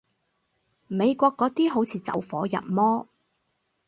[0.87, 3.07] 美國嗰啲好似走火入魔